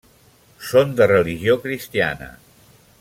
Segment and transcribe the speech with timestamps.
[0.69, 2.31] Són de religió cristiana.